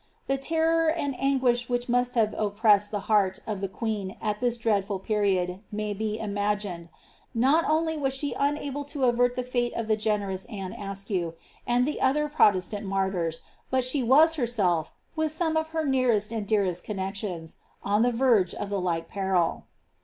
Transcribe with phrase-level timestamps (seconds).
[0.25, 4.57] The terror and anguish which must have oppressed the heart of the queen at this
[4.57, 6.89] dreadful period may be imagined.
[7.35, 11.35] Not only was she unable to avert the (ate of the generous Anne Askew,
[11.67, 16.47] and the other Protestant martyrs, but she was herself, with some of her nearest and
[16.47, 19.65] deirest connexions, on the verge of the like peril.